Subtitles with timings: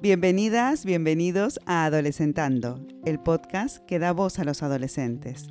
[0.00, 5.48] Bienvenidas, bienvenidos a Adolescentando, el podcast que da voz a los adolescentes.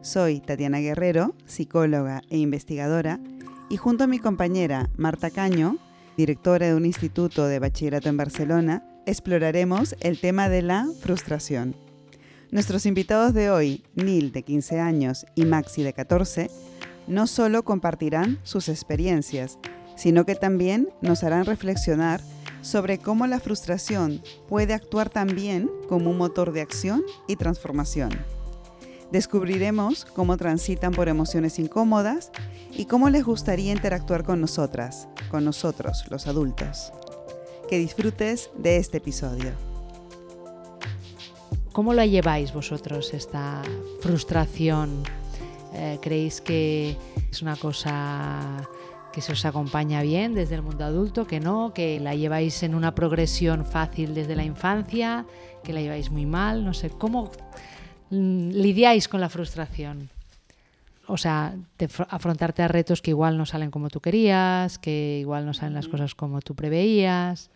[0.00, 3.20] Soy Tatiana Guerrero, psicóloga e investigadora,
[3.68, 5.76] y junto a mi compañera Marta Caño,
[6.16, 11.76] directora de un instituto de bachillerato en Barcelona, exploraremos el tema de la frustración.
[12.50, 16.50] Nuestros invitados de hoy, Neil de 15 años y Maxi de 14,
[17.06, 19.58] no solo compartirán sus experiencias,
[19.94, 22.22] sino que también nos harán reflexionar
[22.62, 28.10] sobre cómo la frustración puede actuar también como un motor de acción y transformación.
[29.10, 32.30] Descubriremos cómo transitan por emociones incómodas
[32.70, 36.92] y cómo les gustaría interactuar con nosotras, con nosotros, los adultos.
[37.68, 39.52] Que disfrutes de este episodio.
[41.72, 43.62] ¿Cómo la lleváis vosotros esta
[44.00, 45.02] frustración?
[45.72, 46.96] Eh, ¿Creéis que
[47.30, 48.68] es una cosa
[49.12, 52.74] que se os acompaña bien desde el mundo adulto, que no, que la lleváis en
[52.74, 55.26] una progresión fácil desde la infancia,
[55.64, 57.30] que la lleváis muy mal, no sé, ¿cómo
[58.10, 60.10] mm, lidiáis con la frustración?
[61.06, 61.56] O sea,
[62.08, 65.88] afrontarte a retos que igual no salen como tú querías, que igual no salen las
[65.88, 67.50] cosas como tú preveías.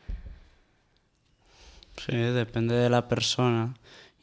[1.97, 3.75] Sí, depende de la persona.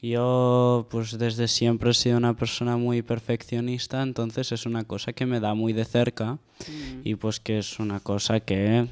[0.01, 5.27] Yo, pues desde siempre he sido una persona muy perfeccionista, entonces es una cosa que
[5.27, 7.01] me da muy de cerca mm.
[7.03, 8.87] y pues que es una cosa que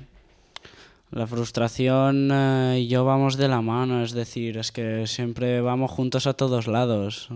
[1.11, 5.89] la frustración eh, y yo vamos de la mano, es decir, es que siempre vamos
[5.89, 7.29] juntos a todos lados,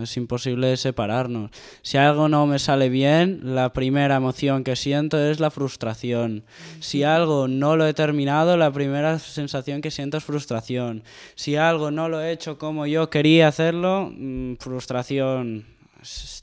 [0.00, 1.52] es imposible separarnos.
[1.82, 6.44] Si algo no me sale bien, la primera emoción que siento es la frustración.
[6.80, 11.04] Si algo no lo he terminado, la primera sensación que siento es frustración.
[11.36, 15.66] Si algo no lo he hecho como yo quería hacerlo, mm, frustración.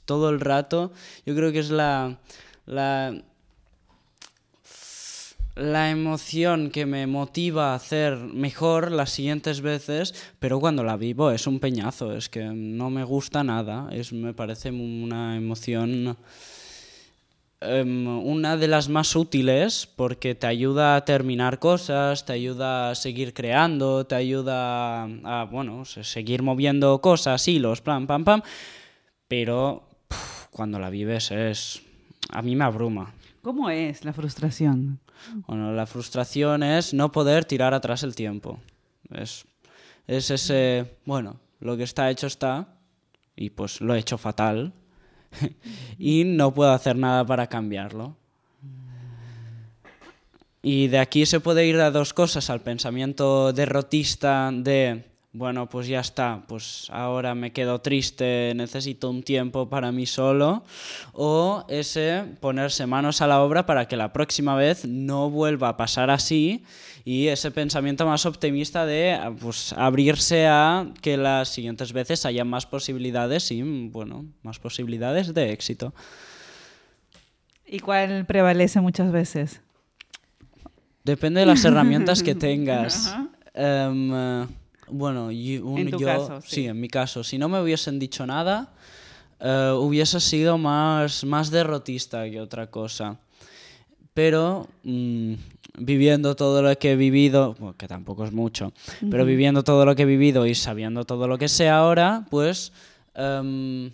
[0.06, 0.90] todo el rato,
[1.26, 2.18] yo creo que es la,
[2.64, 3.12] la
[5.60, 11.30] la emoción que me motiva a hacer mejor las siguientes veces, pero cuando la vivo
[11.30, 16.16] es un peñazo, es que no me gusta nada, es, me parece una emoción
[17.60, 22.94] em, una de las más útiles porque te ayuda a terminar cosas, te ayuda a
[22.94, 28.42] seguir creando, te ayuda a, bueno, seguir moviendo cosas, hilos, pam, pam, pam,
[29.28, 29.84] pero
[30.50, 31.89] cuando la vives es...
[32.32, 33.14] a mí me abruma.
[33.42, 35.00] ¿Cómo es la frustración?
[35.46, 38.58] Bueno, la frustración es no poder tirar atrás el tiempo.
[39.10, 39.44] Es,
[40.06, 42.68] es ese, bueno, lo que está hecho está
[43.36, 44.72] y pues lo he hecho fatal
[45.98, 48.16] y no puedo hacer nada para cambiarlo.
[50.62, 55.86] Y de aquí se puede ir a dos cosas, al pensamiento derrotista de bueno, pues
[55.86, 60.64] ya está, pues ahora me quedo triste, necesito un tiempo para mí solo,
[61.12, 65.76] o ese ponerse manos a la obra para que la próxima vez no vuelva a
[65.76, 66.64] pasar así
[67.04, 72.66] y ese pensamiento más optimista de pues, abrirse a que las siguientes veces haya más
[72.66, 75.94] posibilidades y, bueno, más posibilidades de éxito.
[77.66, 79.60] ¿Y cuál prevalece muchas veces?
[81.04, 83.14] Depende de las herramientas que tengas.
[83.54, 84.48] Em,
[84.90, 86.66] bueno, en yo, sí.
[86.66, 88.72] en mi caso, si no me hubiesen dicho nada,
[89.40, 93.18] eh, hubiese sido más, más derrotista que otra cosa.
[94.12, 95.34] Pero mm,
[95.78, 98.72] viviendo todo lo que he vivido, que tampoco es mucho,
[99.10, 102.72] pero viviendo todo lo que he vivido y sabiendo todo lo que sé ahora, pues
[103.14, 103.90] em,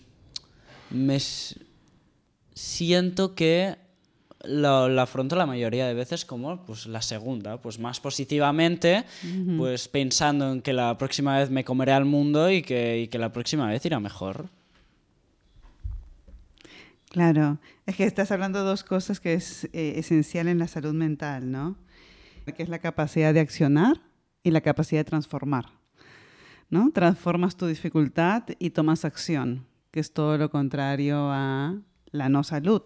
[0.90, 1.18] me
[2.54, 3.76] siento que
[4.48, 9.04] lo, afronto la mayoría de veces como pues, la segunda, pues más positivamente,
[9.56, 13.68] pues pensando en que la próxima vez me comeré al mundo y que, la próxima
[13.68, 14.48] vez irá mejor.
[17.10, 20.92] Claro, es que estás hablando de dos cosas que es eh, esencial en la salud
[20.92, 21.76] mental, ¿no?
[22.44, 24.00] Que es la capacidad de accionar
[24.42, 25.66] y la capacidad de transformar,
[26.68, 26.90] ¿no?
[26.92, 31.76] Transformas tu dificultad y tomas acción, que es todo lo contrario a
[32.10, 32.82] la no salud,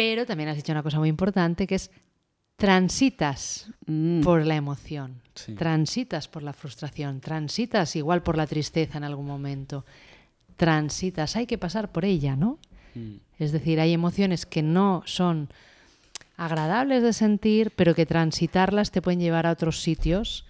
[0.00, 1.90] pero también has dicho una cosa muy importante que es
[2.56, 4.22] transitas mm.
[4.22, 5.20] por la emoción,
[5.58, 9.84] transitas por la frustración, transitas igual por la tristeza en algún momento,
[10.56, 12.58] transitas, hay que pasar por ella, ¿no?
[12.94, 13.16] Mm.
[13.38, 15.50] Es decir, hay emociones que no son
[16.38, 20.46] agradables de sentir, pero que transitarlas te pueden llevar a otros sitios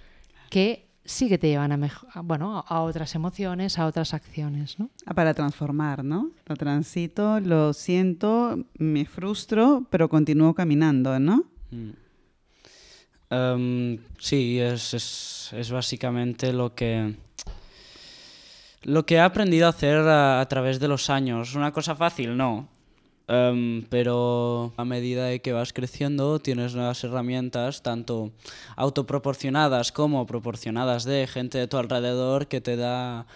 [0.48, 4.78] que sí que te llevan a, bueno, a otras emociones, a otras acciones.
[4.78, 4.90] ¿no?
[5.06, 6.30] Ah, para transformar, ¿no?
[6.46, 11.44] Lo transito, lo siento, me frustro, pero continúo caminando, ¿no?
[11.70, 11.90] Mm.
[13.30, 17.14] Em, sí, es, es, básicamente lo que,
[18.82, 21.54] lo que he aprendido a hacer a, través de los años.
[21.54, 22.36] ¿Una cosa fácil?
[22.36, 22.68] No.
[23.32, 28.32] Em, pero a medida de que vas creciendo tienes nuevas herramientas, tanto
[28.74, 33.26] autoproporcionadas como proporcionadas de gente de tu alrededor que te da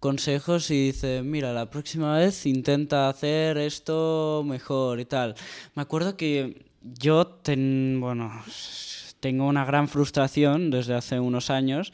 [0.00, 5.36] consejos y dice, mira, la próxima vez intenta hacer esto mejor y tal.
[5.76, 8.32] Me acuerdo que yo ten, bueno,
[9.20, 11.92] tengo una gran frustración desde hace unos años,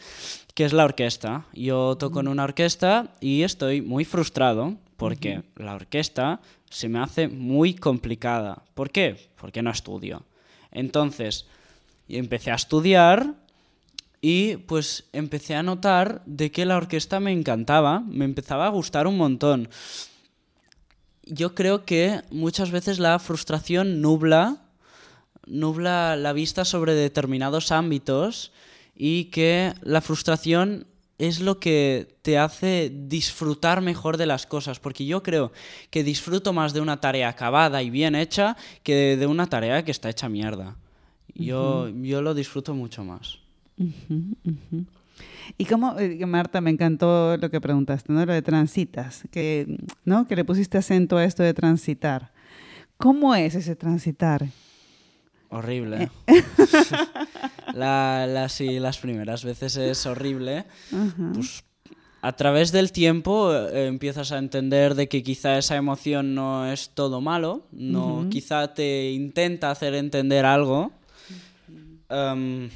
[0.55, 1.45] que es la orquesta.
[1.53, 6.41] Yo toco en una orquesta y estoy muy frustrado porque la orquesta
[6.71, 8.63] se me hace muy complicada.
[8.75, 9.31] ¿Por qué?
[9.39, 10.25] Porque no estudio.
[10.71, 11.47] Entonces,
[12.09, 13.35] empecé a estudiar
[14.21, 19.07] y pues empecé a notar de que la orquesta me encantaba, me empezaba a gustar
[19.07, 19.69] un montón.
[21.25, 24.63] Yo creo que muchas veces la frustración nubla,
[25.47, 28.53] nubla la vista sobre determinados ámbitos
[28.95, 30.87] y que la frustración
[31.21, 35.53] es lo que te hace disfrutar mejor de las cosas, porque yo creo
[35.91, 39.91] que disfruto más de una tarea acabada y bien hecha que de una tarea que
[39.91, 40.77] está hecha mierda.
[41.35, 43.39] Yo, yo lo disfruto mucho más.
[45.59, 48.25] Y como, eh, Marta, me encantó lo que preguntaste, ¿no?
[48.25, 50.27] Lo de transitas, que, ¿no?
[50.27, 52.33] Que le pusiste acento a esto de transitar.
[52.97, 54.47] ¿Cómo es ese transitar?
[55.51, 56.11] Horrible.
[57.75, 60.65] la, las primeras veces es horrible.
[61.35, 61.65] Pues
[62.23, 66.91] a través del tiempo eh, empiezas a entender de que quizá esa emoción no es
[66.91, 70.93] todo malo, no, quizá te intenta hacer entender algo.
[72.09, 72.69] Em,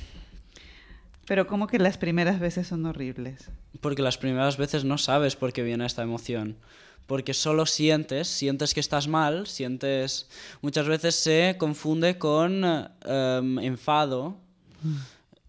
[1.26, 3.50] Pero ¿cómo que las primeras veces son horribles?
[3.80, 6.56] Porque las primeras veces no sabes por qué viene esta emoción
[7.06, 10.28] porque solo sientes, sientes que estás mal, sientes...
[10.62, 14.38] Muchas veces se confunde con em, enfado,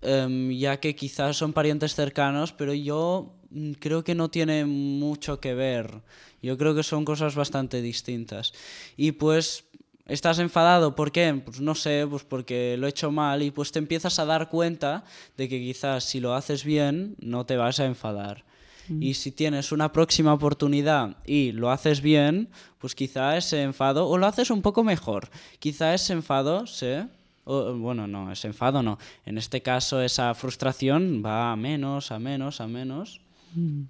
[0.02, 5.40] em, ya que quizás son parientes cercanos, pero yo mm, creo que no tiene mucho
[5.40, 6.02] que ver.
[6.42, 8.54] Yo creo que son cosas bastante distintas.
[8.98, 9.66] Y pues
[10.08, 11.42] estás enfadado, ¿por qué?
[11.44, 14.50] Pues no sé, pues porque lo he hecho mal y pues te empiezas a dar
[14.50, 15.04] cuenta
[15.38, 18.44] de que quizás si lo haces bien no te vas a enfadar.
[18.90, 24.18] Y si tienes una próxima oportunidad y lo haces bien, pues quizá ese enfado, o
[24.18, 25.30] lo haces un poco mejor,
[25.60, 27.08] quizá ese enfado se...
[27.46, 29.00] bueno, no, ese enfado no.
[29.26, 33.22] En este caso esa frustración va a menos, a menos, a menos.
[33.56, 33.84] Mm.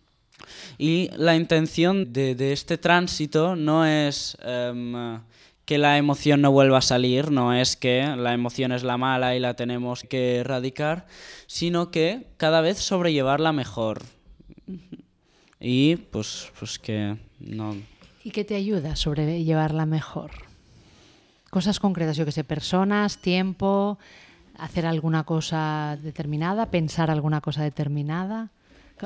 [0.77, 5.19] Y la intención de, este tránsito no es em,
[5.65, 9.36] que la emoción no vuelva a salir, no es que la emoción es la mala
[9.36, 11.07] y la tenemos que erradicar,
[11.47, 14.03] sino que cada vez sobrellevarla mejor.
[15.60, 17.76] Y pues, pues que no...
[18.24, 20.32] ¿Y qué te ayuda a sobrellevarla mejor?
[21.50, 24.00] Cosas concretas, yo que sé, personas, tiempo,
[24.58, 28.50] hacer alguna cosa determinada, pensar alguna cosa determinada.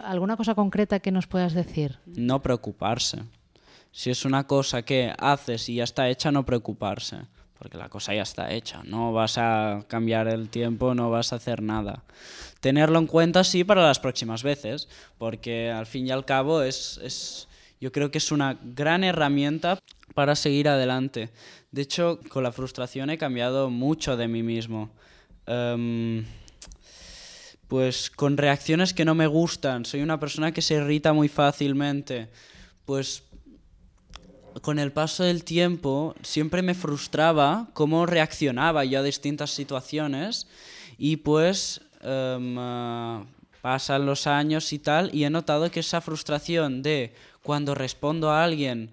[0.04, 1.98] ¿Alguna cosa concreta que nos puedas decir?
[2.06, 3.24] No preocuparse.
[3.92, 7.18] Si es una cosa que haces y ya está hecha, no preocuparse
[7.60, 11.36] porque la cosa ya está hecha, no vas a cambiar el tiempo, no vas a
[11.36, 12.04] hacer nada.
[12.62, 17.00] Tenerlo en cuenta sí para las próximas veces, porque al fin y al cabo es,
[17.04, 17.50] es
[17.82, 19.78] yo creo que es una gran herramienta
[20.14, 21.30] para seguir adelante.
[21.72, 24.90] De hecho, con la frustración he cambiado mucho de mí mismo.
[25.46, 26.26] Em,
[27.68, 32.30] pues con reacciones que no me gustan, soy una persona que se irrita muy fácilmente,
[32.86, 33.24] pues
[34.62, 40.48] con el paso del tiempo siempre me frustraba cómo reaccionaba yo a distintas situaciones
[40.98, 43.24] y pues em, ah,
[43.62, 47.14] pasan los años y tal y he notado que esa frustración de
[47.44, 48.90] cuando respondo a alguien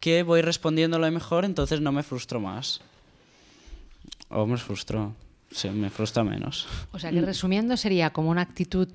[0.00, 2.80] que voy respondiendo lo mejor, entonces no me frustro más.
[4.28, 5.14] O me frustro,
[5.50, 6.66] sí, me frustra menos.
[6.92, 8.88] O sea que resumiendo sería como una actitud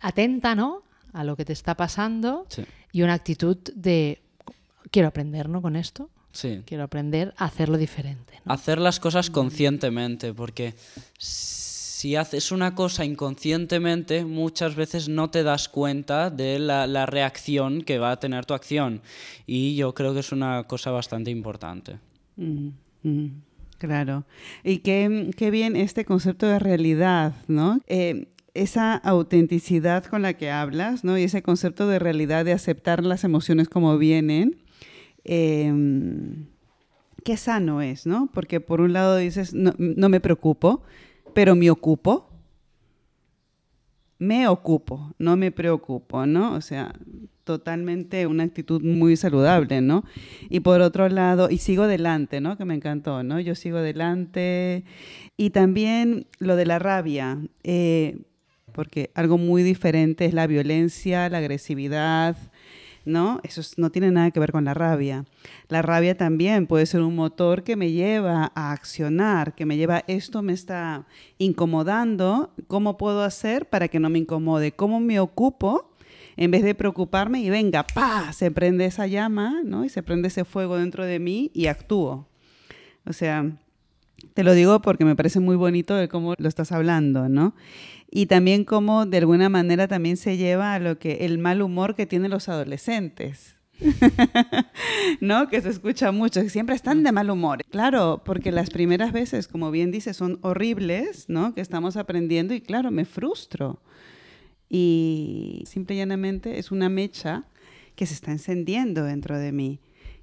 [0.00, 0.82] atenta, ¿no?
[1.12, 2.46] A lo que te está pasando
[2.92, 4.20] y una actitud de
[4.90, 5.62] quiero aprender, ¿no?
[5.62, 6.10] Con esto.
[6.32, 6.62] Sí.
[6.66, 8.40] Quiero aprender a hacerlo diferente.
[8.44, 10.74] Hacer las cosas conscientemente, porque
[11.98, 17.98] si haces una cosa inconscientemente, muchas veces no te das cuenta de la, reacción que
[17.98, 19.02] va a tener tu acción.
[19.46, 21.98] Y yo creo que es una cosa bastante importante.
[22.36, 22.68] Mm,
[23.02, 23.42] mm,
[23.78, 24.24] claro.
[24.62, 27.80] Y qué, qué, bien este concepto de realidad, ¿no?
[27.88, 31.18] Eh, esa autenticidad con la que hablas, ¿no?
[31.18, 34.56] Y ese concepto de realidad, de aceptar las emociones como vienen,
[35.30, 36.46] Em,
[37.22, 38.30] qué sano es, ¿no?
[38.32, 40.82] Porque por un lado dices, no, me preocupo,
[41.34, 42.30] pero me ocupo.
[44.18, 46.54] Me ocupo, no me preocupo, ¿no?
[46.54, 46.94] O sea,
[47.44, 50.02] totalmente una actitud muy saludable, ¿no?
[50.48, 52.56] Y por otro lado, y sigo adelante, ¿no?
[52.56, 53.38] Que me encantó, ¿no?
[53.38, 54.84] Yo sigo adelante.
[55.36, 58.22] Y también lo de la rabia, eh,
[58.72, 62.36] porque algo muy diferente es la violencia, la agresividad,
[63.08, 63.40] ¿no?
[63.42, 65.24] Eso no tiene nada que ver con la rabia.
[65.68, 70.04] La rabia también puede ser un motor que me lleva a accionar, que me lleva,
[70.06, 71.06] esto me está
[71.38, 74.72] incomodando, ¿cómo puedo hacer para que no me incomode?
[74.72, 75.94] ¿Cómo me ocupo?
[76.36, 79.84] En vez de preocuparme y venga, pa, se prende esa llama, ¿no?
[79.84, 82.28] Y se prende ese fuego dentro de mí y actúo.
[83.04, 83.58] O sea,
[84.34, 87.54] te lo digo porque me parece muy bonito de cómo lo estás hablando, ¿no?
[88.10, 91.94] Y también cómo de alguna manera también se lleva a lo que el mal humor
[91.94, 93.56] que tienen los adolescentes.
[95.20, 95.48] ¿No?
[95.48, 97.64] Que se escucha mucho, siempre están de mal humor.
[97.70, 101.54] Claro, porque las primeras veces, como bien dices, son horribles, ¿no?
[101.54, 103.82] Que estamos aprendiendo y claro, me frustro.
[104.68, 107.44] Y simple y llanamente es una mecha
[107.94, 109.80] que se está encendiendo dentro de mí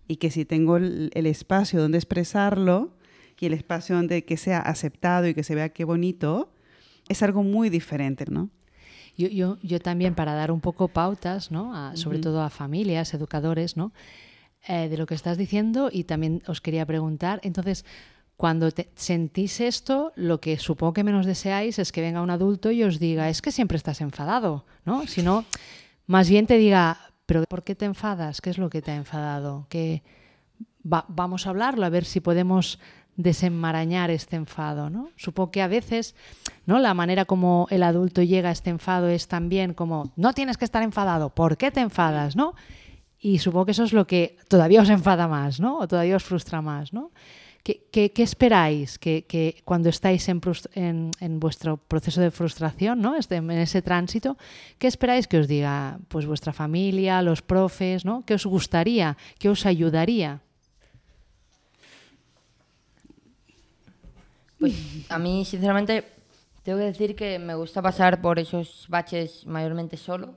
[0.08, 2.95] y que si tengo el espacio donde expresarlo,
[3.40, 6.54] y el espacio donde que sea aceptado y que se vea qué bonito,
[7.10, 8.50] es algo muy diferente, ¿no?
[9.18, 11.96] Yo, yo, yo también para dar un poco pautas, ¿no?
[11.96, 13.94] sobre todo a familias, educadores, ¿no?
[14.68, 17.86] Eh, de lo que estás diciendo y también os quería preguntar, entonces,
[18.36, 22.84] cuando sentís esto, lo que supongo que menos deseáis es que venga un adulto y
[22.84, 25.08] os diga, es que siempre estás enfadado, ¿no?
[25.08, 25.46] Sino,
[26.08, 28.42] más bien te diga, pero ¿por qué te enfadas?
[28.42, 29.68] ¿Qué es lo que te ha enfadado?
[29.70, 30.04] Que
[30.84, 32.80] vamos a hablarlo, a ver si podemos
[33.18, 35.10] desenmarañar este enfado, ¿no?
[35.16, 36.16] Supongo que a veces,
[36.66, 36.80] ¿no?
[36.80, 40.66] La manera como el adulto llega a este enfado es también como no tienes que
[40.66, 42.56] estar enfadado, ¿por qué te enfadas, no?
[43.20, 45.78] Y supongo que eso es lo que todavía os enfada más, ¿no?
[45.80, 47.12] O todavía os frustra más, ¿no?
[47.64, 50.40] ¿Qué, esperáis que, cuando estáis en,
[51.20, 53.16] en, vuestro proceso de frustración, ¿no?
[53.16, 54.38] Este, en ese tránsito,
[54.78, 58.22] qué esperáis que os diga pues vuestra familia, los profes, ¿no?
[58.24, 59.18] ¿Qué os gustaría?
[59.40, 60.45] ¿Qué os ayudaría?
[64.60, 66.06] Pues a mí, sinceramente,
[66.64, 70.36] tengo que decir que me gusta pasar por esos baches mayormente solo.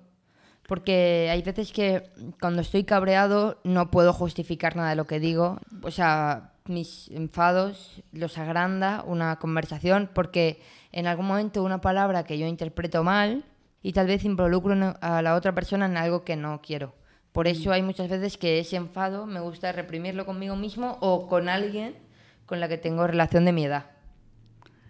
[0.67, 5.59] Porque hay veces que cuando estoy cabreado no puedo justificar nada de lo que digo.
[5.83, 10.61] O sea, mis enfados los agranda una conversación porque
[10.93, 13.47] en algún momento una palabra que yo interpreto mal
[13.83, 16.95] y tal vez involucro a la otra persona en algo que no quiero.
[17.33, 21.49] Por eso hay muchas veces que ese enfado me gusta reprimirlo conmigo mismo o con
[21.49, 21.97] alguien
[22.45, 23.98] con la que tengo relación de mi edad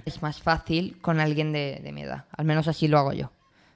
[0.08, 2.24] es más fácil con alguien de, mi edad.
[2.36, 3.30] Al menos así lo hago yo.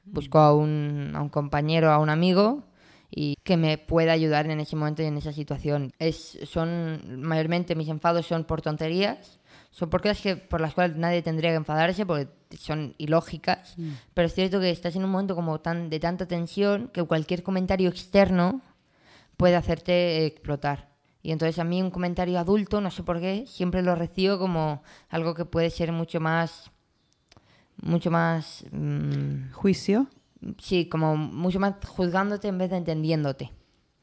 [0.04, 2.64] Busco a un, a un compañero, a un amigo
[3.14, 5.92] y que me pueda ayudar en ese momento y en esa situación.
[5.98, 9.38] Es, son mayormente mis enfados son por tonterías,
[9.70, 13.90] son por cosas que, por las cuales nadie tendría que enfadarse porque son ilógicas, mm.
[14.14, 17.42] pero es cierto que estás en un momento como tan de tanta tensión que cualquier
[17.42, 18.62] comentario externo
[19.36, 20.91] puede hacerte explotar.
[21.22, 24.82] Y entonces a mí un comentario adulto, no sé por qué, siempre lo recibo como
[25.08, 26.70] algo que puede ser mucho más...
[27.80, 28.64] Mucho más...
[28.72, 30.08] Mm, ¿Juicio?
[30.58, 33.52] Sí, como mucho más juzgándote en vez de entendiéndote.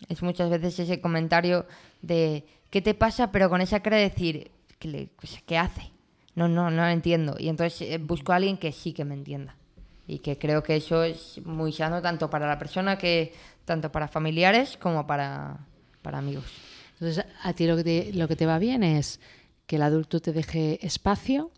[0.08, 1.66] Es muchas veces ese comentario
[2.02, 3.32] de ¿qué te pasa?
[3.32, 5.92] Pero con esa cara de decir ¿qué, pues, ¿qué hace?
[6.36, 7.36] No, no, no lo entiendo.
[7.38, 9.58] Y entonces eh, busco a alguien que sí que me entienda.
[10.08, 13.34] Y que creo que eso es muy sano tanto para la persona que,
[13.66, 15.60] tanto para familiares como para,
[16.02, 16.46] para amigos.
[17.00, 19.20] Entonces, a ti lo que, te, lo que te va bien es
[19.66, 21.52] que el adulto te deje espacio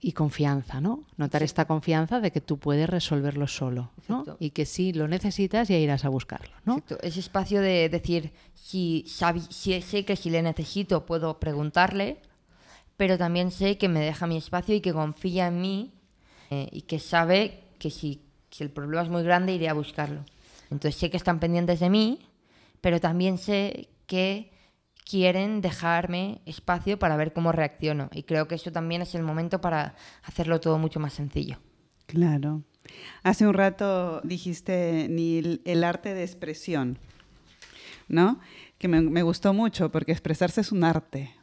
[0.00, 1.04] y confianza, ¿no?
[1.18, 4.24] Notar esta confianza de que tú puedes resolverlo solo, ¿no?
[4.38, 6.78] Y que si lo necesitas ya irás a buscarlo, ¿no?
[6.78, 6.98] Exacto.
[7.02, 9.04] Ese espacio de decir, si,
[9.50, 12.18] si sé que si le necesito puedo preguntarle,
[12.96, 15.92] pero también sé que me deja mi espacio y que confía en mí
[16.50, 20.24] eh, y que sabe que si, si el problema es muy grande iré a buscarlo.
[20.70, 22.20] Entonces sé que están pendientes de mí,
[22.80, 24.50] pero también sé que
[25.10, 28.10] quieren dejarme espacio para ver cómo reacciono.
[28.12, 31.58] Y creo que eso también es el momento para hacerlo todo mucho más sencillo.
[32.06, 32.62] Claro.
[33.22, 36.98] Hace un rato dijiste ni el arte de expresión,
[38.08, 38.40] ¿no?
[38.78, 41.34] Que me, gustó mucho porque expresarse es un arte.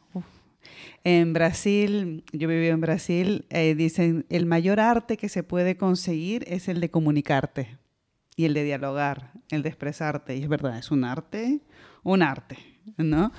[1.04, 6.44] En Brasil, yo viví en Brasil, eh, dicen, el mayor arte que se puede conseguir
[6.48, 7.78] es el de comunicarte
[8.34, 10.36] y el de dialogar, el de expresarte.
[10.36, 11.60] Y es verdad, es un arte,
[12.02, 12.56] un arte.
[12.96, 13.32] ¿No?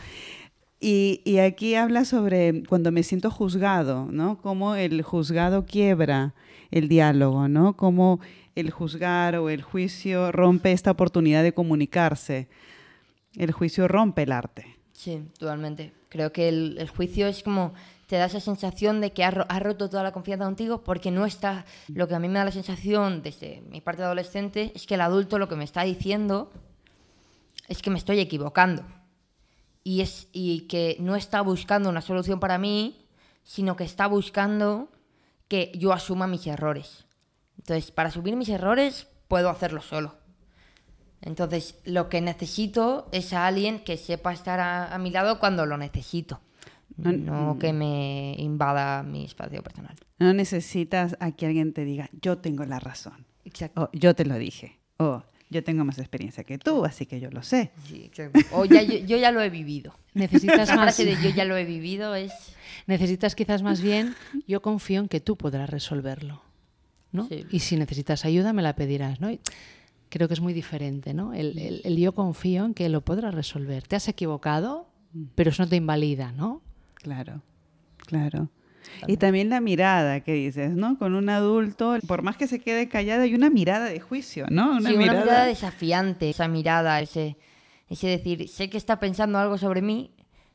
[0.81, 4.37] Y, aquí habla sobre cuando me siento juzgado, ¿no?
[4.41, 6.33] Cómo el juzgado quiebra
[6.71, 7.75] el diálogo, ¿no?
[7.75, 8.21] Cómo
[8.55, 12.47] el juzgar o el juicio rompe esta oportunidad de comunicarse.
[13.35, 14.77] El juicio rompe el arte.
[14.93, 15.91] Sí, totalmente.
[16.07, 17.73] Creo que el, juicio es como
[18.07, 21.65] te da esa sensación de que has, roto toda la confianza contigo porque no está.
[21.89, 24.95] Lo que a mí me da la sensación desde mi parte de adolescente es que
[24.95, 26.51] el adulto lo que me está diciendo
[27.67, 28.83] es que me estoy equivocando
[29.83, 33.05] y, es, y que no está buscando una solución para mí,
[33.43, 34.89] sino que está buscando
[35.47, 37.05] que yo asuma mis errores.
[37.57, 40.15] Entonces, para asumir mis errores, puedo hacerlo solo.
[41.21, 45.65] Entonces, lo que necesito es a alguien que sepa estar a, a mi lado cuando
[45.65, 46.39] lo necesito.
[46.95, 49.95] No- No que me invada mi espacio personal.
[50.17, 53.25] No necesitas a que alguien te diga, yo tengo la razón.
[53.45, 53.83] Exacto.
[53.83, 54.79] O yo te lo dije.
[54.97, 57.71] O yo tengo más experiencia que tú, así que yo lo sé.
[57.87, 58.11] Sí.
[58.51, 59.95] O ya, yo, yo ya lo he vivido.
[60.13, 62.31] Necesitas más, frase de yo ya lo he vivido es...
[62.87, 64.15] necesitas quizás más bien,
[64.47, 66.41] yo confío en que tú podrás resolverlo.
[67.11, 67.27] ¿no?
[67.27, 67.45] Sí.
[67.49, 69.19] Y si necesitas ayuda, me la pedirás.
[69.19, 69.31] ¿no?
[69.31, 69.39] Y
[70.09, 71.13] creo que es muy diferente.
[71.15, 71.33] ¿no?
[71.33, 73.87] El, el- el yo confío en que lo podrás resolver.
[73.87, 74.87] Te has equivocado,
[75.33, 76.31] pero eso no te invalida.
[76.31, 76.61] ¿no?
[76.95, 77.41] Claro,
[78.05, 78.49] claro.
[79.07, 80.97] Y también la mirada que dices, ¿no?
[80.97, 84.75] Con un adulto, por más que se quede callado, hay una mirada de juicio, ¿no?
[84.79, 87.37] sí, una mirada desafiante, esa mirada, ese,
[87.89, 90.11] ese decir, sé que está pensando algo sobre mí,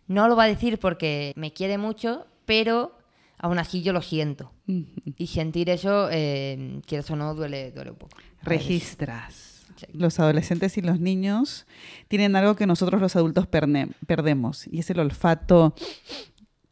[0.07, 2.99] no lo va a decir porque me quiere mucho, pero
[3.39, 4.53] aún así yo lo siento.
[4.67, 8.17] Y sentir eso, eh, quieras o no, duele, duele un poco.
[8.43, 9.51] Registras.
[9.77, 9.87] Sí.
[9.93, 11.67] Los adolescentes y los niños
[12.09, 15.75] tienen algo que nosotros los adultos perne- perdemos y es el olfato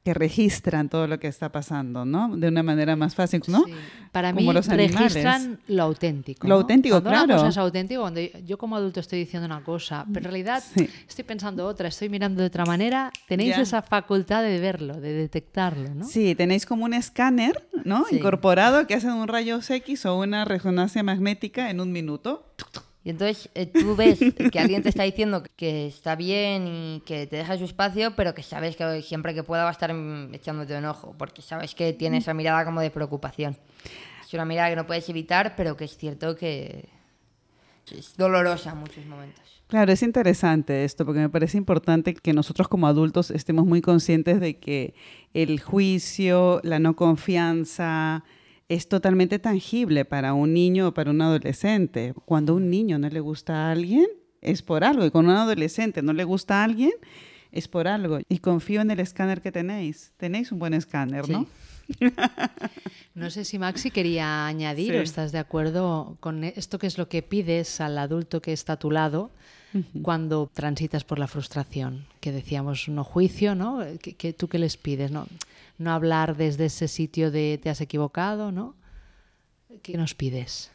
[0.05, 2.37] que registran todo lo que está pasando, ¿no?
[2.37, 3.65] De una manera más fácil, ¿no?
[3.65, 3.73] Sí.
[4.11, 6.47] Para Como mí los registran lo auténtico.
[6.49, 6.61] Lo ¿no?
[6.63, 7.39] auténtico, cuando una claro.
[7.39, 10.89] cosa es auténtico, cuando yo, como adulto estoy diciendo una cosa, pero en realidad Sí.
[11.09, 13.63] estoy pensando otra, estoy mirando de otra manera, tenéis Ya.
[13.63, 16.05] esa facultad de verlo, de detectarlo, ¿no?
[16.05, 18.05] Sí, tenéis como un escáner, ¿no?
[18.11, 18.17] Sí.
[18.17, 22.45] Incorporado que hacen un rayos X o una resonancia magnética en un minuto.
[23.05, 24.19] Y entonces eh, tú ves
[24.53, 28.35] que alguien te está diciendo que está bien y que te deja su espacio, pero
[28.35, 29.95] que sabes que siempre que pueda va a estar
[30.33, 33.57] echándote un ojo, porque sabes que tiene esa mirada como de preocupación.
[34.25, 36.89] Es una mirada que no puedes evitar, pero que es cierto que
[37.91, 39.43] es dolorosa en muchos momentos.
[39.67, 44.39] Claro, es interesante esto porque me parece importante que nosotros como adultos estemos muy conscientes
[44.39, 44.95] de que
[45.33, 48.23] el juicio, la no confianza
[48.75, 52.15] es totalmente tangible para un niño o para un adolescente.
[52.25, 54.07] Cuando a un niño no le gusta a alguien,
[54.41, 55.05] es por algo.
[55.05, 56.93] Y cuando a un adolescente no le gusta a alguien,
[57.53, 58.19] es por algo.
[58.29, 60.13] Y confío en el escáner que tenéis.
[60.17, 61.47] Tenéis un buen escáner, ¿no?
[63.15, 64.97] No sé si Maxi quería añadir Sí.
[64.99, 68.75] o estás de acuerdo con esto que es lo que pides al adulto que está
[68.75, 69.31] a tu lado
[70.03, 73.81] cuando transitas por la frustración, que decíamos no juicio, ¿no?
[74.01, 75.11] ¿Qué, qué- tú qué les pides?
[75.11, 75.27] No,
[75.83, 78.75] no hablar desde ese sitio de te has equivocado, ¿no?
[79.83, 80.71] ¿Qué nos pides?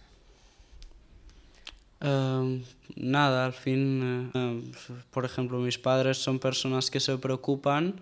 [2.00, 2.62] Em,
[2.96, 4.72] nada, al fin, em,
[5.12, 7.96] por ejemplo, mis padres son personas que se preocupan,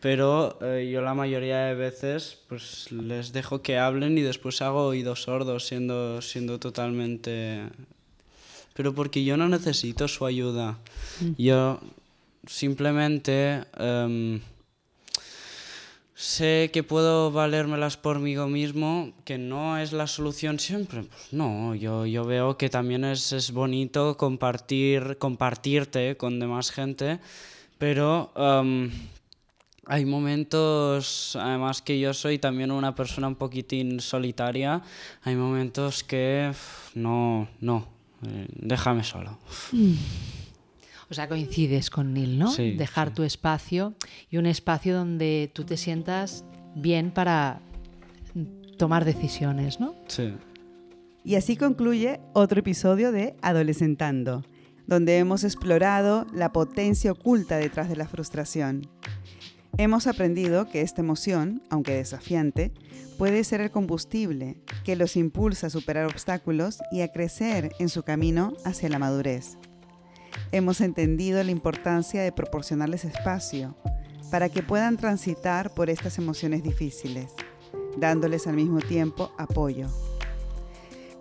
[0.00, 4.86] pero eh, yo la mayoría de veces pues les dejo que hablen y después hago
[4.86, 7.62] oídos sordos siendo, siendo totalmente...
[8.74, 10.78] Pero porque yo no necesito su ayuda.
[11.38, 11.80] Yo
[12.44, 14.40] simplemente em,
[16.24, 21.02] sé que puedo valérmelas por mí mismo, que no es la solución siempre.
[21.02, 27.20] Pues no, yo, yo veo que también es, es bonito compartir, compartirte con demás gente,
[27.76, 28.90] pero em,
[29.84, 34.80] hay momentos, además que yo soy también una persona un poquitín solitaria,
[35.24, 36.52] hay momentos que
[36.94, 37.86] no, no,
[38.26, 39.38] eh, déjame solo.
[41.10, 42.50] O sea, coincides con Neil, ¿no?
[42.50, 43.14] Sí, Dejar sí.
[43.14, 43.94] tu espacio
[44.30, 47.60] y un espacio donde tú te sientas bien para
[48.78, 49.94] tomar decisiones, ¿no?
[50.08, 50.34] Sí.
[51.24, 54.44] Y así concluye otro episodio de Adolescentando,
[54.86, 58.88] donde hemos explorado la potencia oculta detrás de la frustración.
[59.78, 62.72] Hemos aprendido que esta emoción, aunque desafiante,
[63.18, 68.02] puede ser el combustible que los impulsa a superar obstáculos y a crecer en su
[68.02, 69.56] camino hacia la madurez.
[70.52, 73.76] Hemos entendido la importancia de proporcionarles espacio
[74.30, 77.32] para que puedan transitar por estas emociones difíciles,
[77.96, 79.88] dándoles al mismo tiempo apoyo.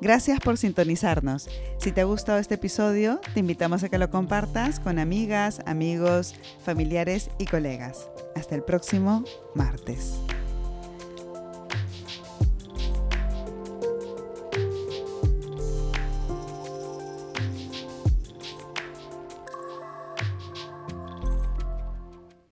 [0.01, 1.47] Gracias por sintonizarnos.
[1.77, 6.35] Si te ha gustado este episodio, te invitamos a que lo compartas con amigas, amigos,
[6.65, 8.09] familiares y colegas.
[8.35, 9.23] Hasta el próximo
[9.55, 10.15] martes.